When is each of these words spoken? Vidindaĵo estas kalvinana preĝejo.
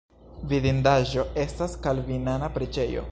Vidindaĵo 0.53 1.27
estas 1.43 1.77
kalvinana 1.87 2.51
preĝejo. 2.59 3.05